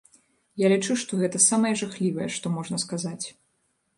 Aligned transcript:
Я 0.61 0.69
лічу, 0.71 0.95
што 1.01 1.19
гэта 1.19 1.41
самае 1.49 1.73
жахлівае, 1.83 2.29
што 2.37 2.53
можна 2.57 2.77
сказаць. 2.87 3.25